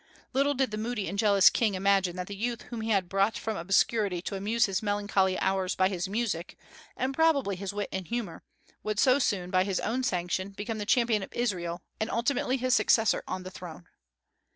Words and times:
Little 0.33 0.55
did 0.55 0.71
the 0.71 0.79
moody 0.79 1.07
and 1.07 1.19
jealous 1.19 1.51
King 1.51 1.75
imagine 1.75 2.15
that 2.15 2.25
the 2.25 2.35
youth 2.35 2.63
whom 2.63 2.81
he 2.81 2.89
had 2.89 3.07
brought 3.07 3.37
from 3.37 3.55
obscurity 3.55 4.19
to 4.23 4.35
amuse 4.35 4.65
his 4.65 4.81
melancholy 4.81 5.37
hours 5.37 5.75
by 5.75 5.89
his 5.89 6.07
music, 6.09 6.57
and 6.97 7.13
probably 7.13 7.55
his 7.55 7.71
wit 7.71 7.89
and 7.91 8.07
humor, 8.07 8.41
would 8.81 8.97
so 8.99 9.19
soon, 9.19 9.51
by 9.51 9.63
his 9.63 9.79
own 9.81 10.01
sanction, 10.03 10.53
become 10.53 10.79
the 10.79 10.87
champion 10.87 11.21
of 11.21 11.31
Israel, 11.33 11.83
and 11.99 12.09
ultimately 12.09 12.57
his 12.57 12.73
successor 12.75 13.21
on 13.27 13.43
the 13.43 13.51
throne. 13.51 13.89